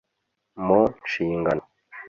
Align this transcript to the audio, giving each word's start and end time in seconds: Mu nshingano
Mu 0.65 0.79
nshingano 1.01 1.63